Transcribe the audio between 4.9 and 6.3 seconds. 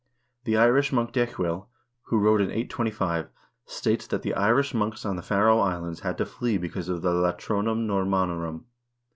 on the Faroe Islands had to